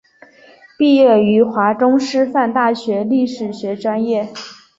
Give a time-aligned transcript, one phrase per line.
[0.79, 4.29] 毕业于华中师范大学历史学专业。